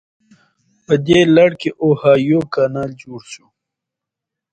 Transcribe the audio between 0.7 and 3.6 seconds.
په دې لړ کې اوهایو کانال جوړ شو.